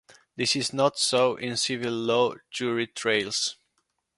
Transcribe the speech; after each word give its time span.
This 0.35 0.55
is 0.55 0.73
not 0.73 0.97
so 0.97 1.35
in 1.35 1.55
civil 1.57 1.93
law 1.93 2.33
jury 2.49 2.87
trials. 2.87 3.57